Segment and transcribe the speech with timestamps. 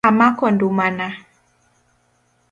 [0.09, 1.07] Amako ndumana.